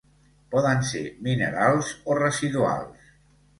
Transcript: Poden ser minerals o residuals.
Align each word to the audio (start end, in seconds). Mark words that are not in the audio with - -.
Poden 0.55 0.81
ser 0.91 1.01
minerals 1.27 1.93
o 2.15 2.19
residuals. 2.25 3.09